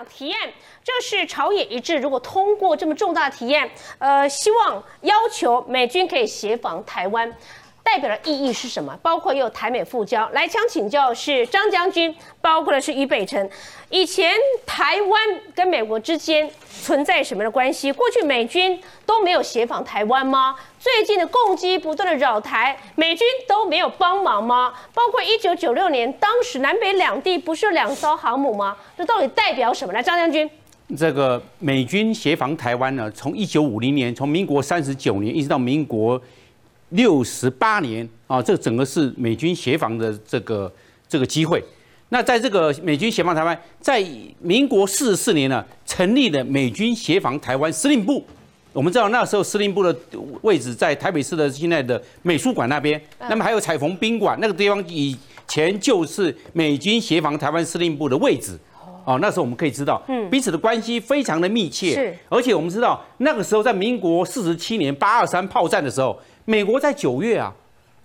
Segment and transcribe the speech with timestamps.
[0.00, 0.50] 党提案，
[0.82, 1.98] 这是朝野一致。
[1.98, 3.68] 如果通过这么重大提案，
[3.98, 7.30] 呃，希望要求美军可以协防台湾。
[7.82, 8.96] 代表的意义是什么？
[9.02, 13.50] 包括有台美复交，来想请教是张将军，包括的是于北辰。
[13.88, 14.32] 以前
[14.64, 15.20] 台湾
[15.54, 16.48] 跟美国之间
[16.82, 17.90] 存在什么的关系？
[17.90, 20.54] 过去美军都没有协防台湾吗？
[20.78, 24.72] 最近的攻击不断的扰台，美军都没有帮忙吗？
[24.94, 28.76] 包括一九九六年，当时南北两地不是两艘航母吗？
[28.96, 29.92] 这到底代表什么？
[29.92, 30.48] 来，张将军，
[30.96, 33.10] 这个美军协防台湾呢？
[33.10, 36.20] 从一九五零年，从民国三十九年一直到民国。
[36.90, 40.72] 六十八年啊，这整个是美军协防的这个
[41.08, 41.62] 这个机会。
[42.12, 44.04] 那在这个美军协防台湾，在
[44.40, 48.24] 民国四十四年呢，成立了美军协防台湾司令部。
[48.72, 49.96] 我们知道那时候司令部的
[50.42, 53.00] 位置在台北市的现在的美术馆那边。
[53.20, 58.58] 那么还有彩虹宾馆那个地方，以前就是美军协防台湾司令部的位置。
[59.04, 61.94] 哦，那时候我们可以知道，嗯，彼此的关系非常的密切。
[61.94, 66.20] 是，而且我们知道那个时候在民国四十七年八二三炮战的时候。
[66.50, 67.54] 美国在九月啊，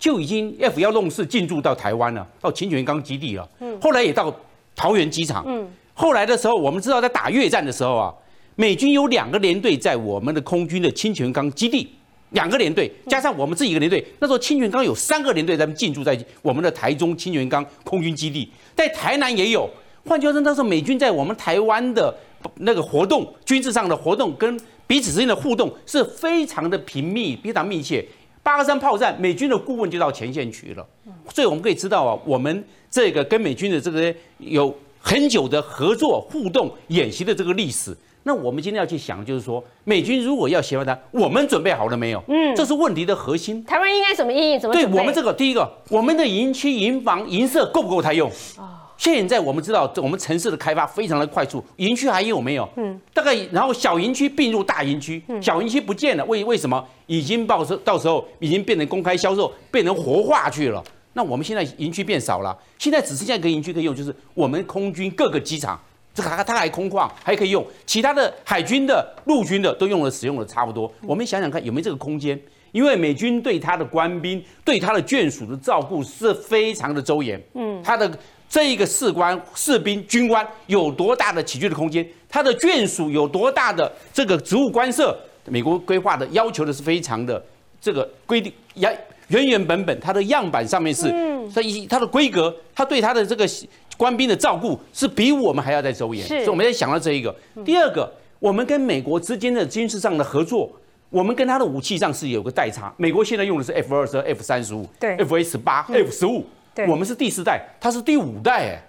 [0.00, 3.48] 就已经 F 幺弄四进驻到台湾了，到清泉岗基地了。
[3.60, 4.34] 嗯，后来也到
[4.74, 5.44] 桃园机场。
[5.46, 8.12] 嗯，后来的时候，我们知道在打越战的时候啊，
[8.56, 11.88] 美军有两个连队在我们的空军的清泉岗基地，
[12.30, 19.70] 两个连队加上我们自己一个连队，那时候清泉岗有三个连队在进驻在我们的台中清泉岗空军基地，在台南也有。
[20.04, 22.12] 换句话说，那时候美军在我们台湾的
[22.56, 28.04] 那个活动，军事上的活动跟彼此之间的互动是非常的频密、非常密切。
[28.42, 30.84] 八二三炮战，美军的顾问就到前线去了，
[31.32, 37.96] 所以我们可以知道啊，我们这个跟美军的这个有很久的合作、互动、演习的这个历史。
[38.24, 42.22] 那我们今天要去想，就是说，美军如果要协防他，我们准备好了没有？
[42.28, 43.64] 嗯，这是问题的核心。
[43.64, 44.58] 台湾应该怎么应？
[44.58, 48.30] 怎么对我们这个第一个，我们的营区、营房、营舍够不够他用？
[48.58, 48.81] 啊。
[49.02, 52.68] 现在我们知道，我们城市的开发非常的快速，营区还有没有？
[52.76, 56.86] 嗯，大概然后小营区并入大营区，小营区不见了，为为什么？
[57.08, 60.80] 已经到时到时候已经变成公开销售，变成活化去了。
[61.14, 65.76] 那我们现在营区变少了，现在只剩下一个营区可以用，就是我们空军各个机场，
[66.14, 67.66] 这还它还空旷，还可以用。
[67.84, 70.88] 其他的海军的、陆军的都用了，使用的差不多。
[71.04, 72.40] 我们想想看有没有这个空间？
[72.70, 77.42] 因为美军对他的官兵、对他的眷属的照顾是非常的周延。
[77.54, 78.08] 嗯，他的。
[78.52, 82.06] 这一个士官、士兵、军官有多大的起居的空间？
[82.28, 85.18] 他的眷属有多大的这个职务官舍？
[85.46, 87.42] 美国规划的要求的是非常的
[87.80, 88.94] 这个规定，原
[89.28, 91.08] 原原本本，它的样板上面是，
[91.50, 93.48] 所以它的规格，它对他的这个
[93.96, 96.22] 官兵的照顾是比我们还要再周延。
[96.26, 97.34] 所以我们在想到这一个。
[97.64, 100.70] 第二个，我们跟美国之间的军事上的合作，
[101.08, 102.92] 我们跟他的武器上是有个代差。
[102.98, 106.44] 美国现在用的是 F 二十二、F 三十五、F A 十八、F 十五。
[106.88, 108.82] 我们是第四代，它是第五代，哎，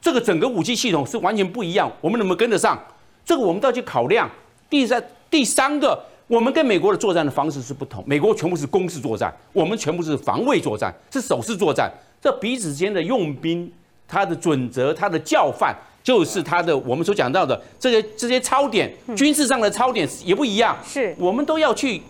[0.00, 2.78] 这个整个武器系统是完全不一样，我们能不能跟得上？
[3.24, 4.30] 这个我们都要去考量。
[4.70, 11.92] 第三、第三个，我们跟美国的作战的方式是不同，美国全部是攻势作战，我们全部是防卫作战，是守势作战。
[12.20, 13.70] 这彼此之间的用兵，
[14.06, 20.76] 它的准则、它的教范，就是它的我们所讲到的这些这些操点，军事上的操点也不一样。
[20.82, 22.00] 是，我们都要去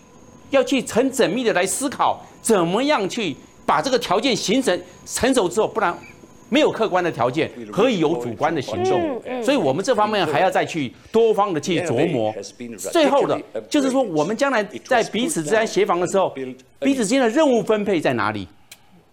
[0.50, 3.36] 要去很缜密的来思考，怎么样去。
[3.68, 5.94] 把这个条件形成成熟之后，不然
[6.48, 9.20] 没有客观的条件，可以有主观的行动。
[9.42, 12.34] 所以，我们这方面还要再去多方的去琢磨。
[12.90, 16.32] 最后的，就是说，我们将来在彼此之间协防的时候，
[16.80, 18.48] 彼此之间的任务分配在哪里？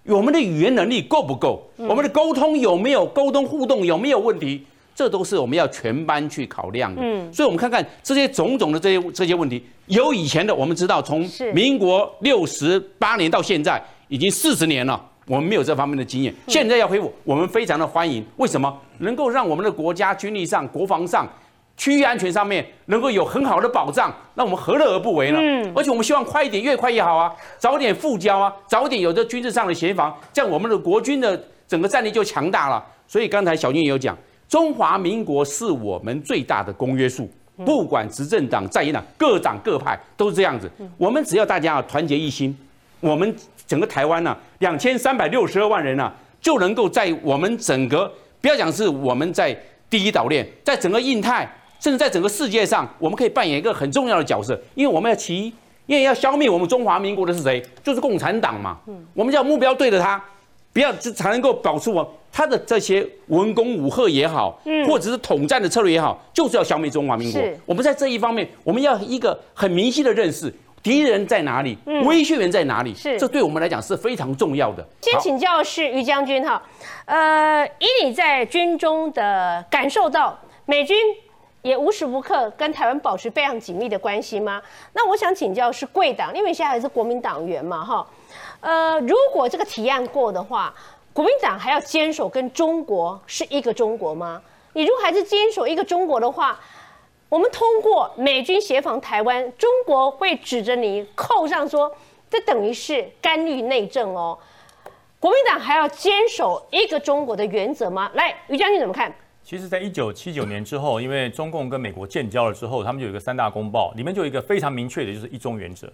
[0.05, 1.69] 我们的语言能力够不够？
[1.75, 4.65] 我们的沟通有没有沟通互动有没有问题？
[4.95, 7.01] 这都是我们要全班去考量的。
[7.03, 13.83] 嗯，所以我们看看这些种种的这些这些问题，有以前的，我们知道从民国六十八年到现在。
[14.07, 16.33] 已经四十年了，我们没有这方面的经验。
[16.47, 18.23] 现在要恢复，我们非常的欢迎。
[18.37, 18.71] 为什么？
[18.99, 21.27] 能够让我们的国家军力上、国防上、
[21.75, 25.39] 区域安全上面能够有很好的保障，那我们何乐而不为呢？
[25.41, 25.73] 嗯。
[25.75, 27.33] 而且我们希望快一点，越快越好啊！
[27.57, 32.83] 早点复交啊，早点有这军事上的协防，这样我们的国军的整个战力就强大了。
[33.07, 34.17] 所以刚才小军也有讲，
[34.47, 37.29] 中华民国是我们最大的公约数，
[37.65, 40.71] 不管执政党、在野党、各党各派都是这样子。
[40.97, 42.55] 我们只要大家团结一心，
[42.99, 43.35] 我们。
[43.67, 49.57] 整个台湾呢，两千三百六十二万人呢，就能够在我们整个不要讲是我们在
[49.89, 54.59] 第一岛链，在整个印太，甚至在整个世界上，我们可以扮演一个很重要的角色。
[54.75, 55.53] 因为我们要其，
[55.85, 57.63] 因为要消灭我们中华民国的是谁？
[57.83, 58.77] 就是共产党嘛。
[58.87, 59.05] 嗯。
[59.13, 60.23] 我们要目标对着他，
[60.73, 67.41] 不要才能够保持我他的这些文攻武赫也好，嗯，或者是统战的策略也好，就是要消灭中华民国。
[67.65, 70.53] 我们在这一方面，我们要一个很明晰的认识。
[70.85, 71.75] 敌人在哪里？
[72.05, 72.93] 威胁源在哪里？
[72.93, 74.87] 是，这对我们来讲是非常重要的。
[75.01, 76.61] 先请教是于将军哈，
[77.05, 80.37] 呃，以你在军中的感受到，
[80.67, 80.95] 美军
[81.63, 84.61] 也无时无刻跟台湾保持非常紧密的关系吗？
[84.93, 88.07] 那我想请教是贵党，因为现在还是国民党员嘛，哈，
[88.59, 90.71] 呃，如果这个提案过的话，
[91.13, 94.39] 国民党还要坚守跟中国是一个中国吗？
[94.73, 96.59] 你如果还是坚守一个中国的话，
[97.35, 101.93] 我们通过美军协防台湾，中国会指着你扣上说，
[102.29, 104.39] 这等于是干预内政哦。
[105.19, 108.09] 国民党还要坚守一个中国的原则吗？
[108.13, 109.13] 来，于将军怎么看？
[109.43, 115.91] 其实，在一九七九年之后，因为中共跟美国建交了之后，他们就有一个三大公报，里面就有一个非常明确的，就是一中原则。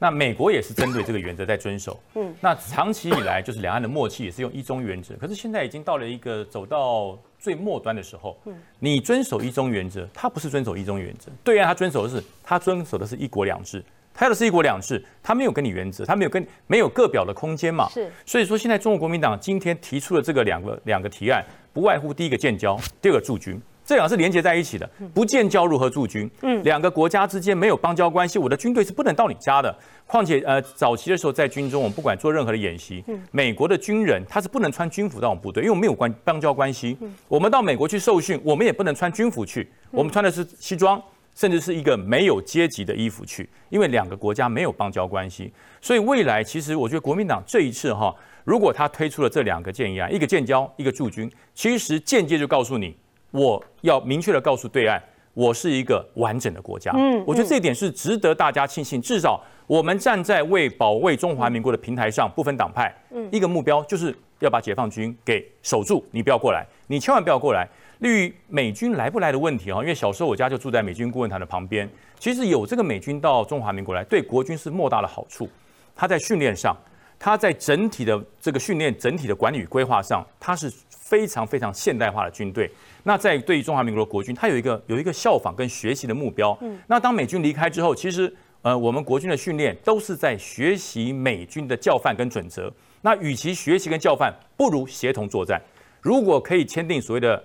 [0.00, 1.96] 那美国也是针对这个原则在遵守。
[2.16, 5.14] 嗯，那长期以来就是两岸的默契也是用一中原则。
[5.20, 8.38] 可是现在已经到了一个走到最末端的时候。
[8.44, 13.82] 嗯，你遵守一中原则，他不是遵守一中原则，对岸他遵守的是他遵守的是一国两制。
[14.12, 17.88] 他要的是一国两制，他没有跟你原则，他没有跟没有各表的空间嘛。
[17.88, 21.42] 是，所以说现在中国国民党今天提出了这个两个两个提案。
[21.72, 23.58] 不外乎第一个建交，第二个驻军，
[23.90, 24.88] 这两个是连接在一起的。
[25.12, 26.30] 不建交如何驻军？
[26.42, 29.76] 嗯，两个国家之间没有邦交关系，我的军队是不能到你家的。
[30.06, 36.96] 况且，呃，早期的时候在军中，我们不管做任何的演习，美国的军人他是不能穿军服到我们部队，因为我们没有关邦交关系。
[37.26, 41.02] 我们到美国去受训，我们也不能穿军服去，我们穿的是西装，
[41.34, 45.52] 甚至是一个没有阶级的衣服去，因为两个国家没有邦交关系。
[45.80, 48.14] 所以未来，其实我觉得国民党这一次哈。
[48.44, 52.96] 如果他推出了这两个建议案，一个建交，一个驻军，其实间接就告诉你，
[53.30, 55.00] 我要明确的告诉对岸，
[55.34, 56.92] 我是一个完整的国家。
[56.94, 59.00] 嗯，我觉得这一点是值得大家庆幸。
[59.00, 66.04] 至少我们站在为保卫中华民国的平台上，不分党派，嗯，一个目标就是要把解放军给守住。
[66.10, 67.68] 你不要过来，你千万不要过来。
[68.00, 71.88] 至于美军来不来的问题啊，因为小时候我家就住在美军顾问团的旁边，
[72.18, 75.48] 其实有这个美军到中华民国来，对国军是莫大的好处。
[75.94, 76.76] 他在训练上。
[77.20, 82.68] 它在整体的这个训练、整体的管理与规划上，它是非常非常现代化的军队。
[83.04, 86.56] 那在对于中华民国的国军，它有一个有一个效仿跟学习的目标。
[86.62, 92.72] 嗯，那当美军离开之后，其实呃，我们国军的训练都是在学习美军的教范跟准则。
[93.02, 95.60] 那与其学习跟教范，不如协同作战。
[96.00, 97.44] 如果可以签订所谓的。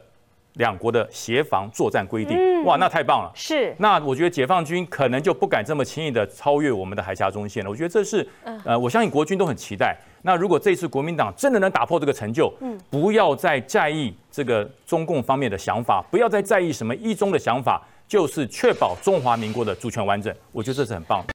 [0.58, 3.32] 两国的协防作战规定，哇，那太棒了。
[3.34, 7.70] 是，那我觉得解放军可能就不敢这么轻易的超越我们的海峡中线了。
[7.70, 8.28] 我觉得这是，
[8.64, 9.96] 呃，我相信国军都很期待。
[10.22, 20.34] 那如果这次国民党真的能打破这个成就，嗯，不要再在意这个中共方面的想法，不要再在意什么一中的想法，就是确保中华民国的主权完整。
[20.52, 21.34] 我觉得这是很棒的。